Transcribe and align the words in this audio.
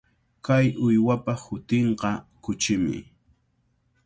Kay 0.45 0.65
uywapa 0.85 1.33
hutinqa 1.43 2.11
kuchimi. 2.43 2.97